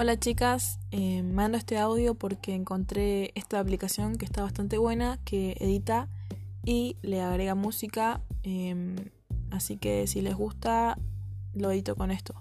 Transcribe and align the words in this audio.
Hola 0.00 0.16
chicas, 0.16 0.78
eh, 0.92 1.24
mando 1.24 1.58
este 1.58 1.76
audio 1.76 2.14
porque 2.14 2.54
encontré 2.54 3.32
esta 3.34 3.58
aplicación 3.58 4.14
que 4.14 4.26
está 4.26 4.44
bastante 4.44 4.78
buena, 4.78 5.18
que 5.24 5.56
edita 5.58 6.08
y 6.64 6.96
le 7.02 7.20
agrega 7.20 7.56
música, 7.56 8.20
em, 8.44 8.94
así 9.50 9.76
que 9.76 10.06
si 10.06 10.20
les 10.22 10.36
gusta, 10.36 10.96
lo 11.52 11.72
edito 11.72 11.96
con 11.96 12.12
esto. 12.12 12.36